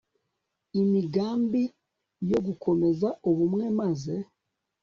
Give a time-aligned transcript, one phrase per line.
[0.81, 1.63] imigambi
[2.31, 4.13] yo gukomeza ubumwe, maze